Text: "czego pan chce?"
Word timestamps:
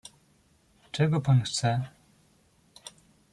"czego 0.91 1.21
pan 1.21 1.41
chce?" 1.41 1.81